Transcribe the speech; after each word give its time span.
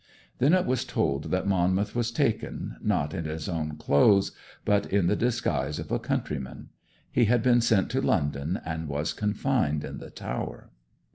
Then 0.39 0.53
it 0.53 0.65
was 0.65 0.83
told 0.83 1.25
that 1.25 1.45
Monmouth 1.45 1.93
was 1.95 2.09
taken, 2.09 2.75
not 2.81 3.13
in 3.13 3.25
his 3.25 3.47
own 3.47 3.75
clothes 3.77 4.31
but 4.65 4.87
in 4.87 5.05
the 5.05 5.15
disguise 5.15 5.77
of 5.77 5.91
a 5.91 5.99
countryman. 5.99 6.69
He 7.11 7.25
had 7.25 7.43
been 7.43 7.61
sent 7.61 7.91
to 7.91 8.01
London, 8.01 8.59
and 8.65 8.87
was 8.87 9.13
confined 9.13 9.83
in 9.83 9.99
the 9.99 10.09
Tower. 10.09 10.71